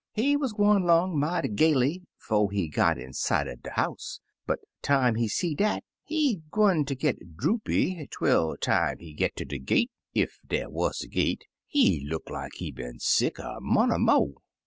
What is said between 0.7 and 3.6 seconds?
'long mighty gaily 'fo' he got in sight er